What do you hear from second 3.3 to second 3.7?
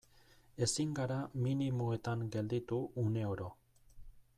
oro.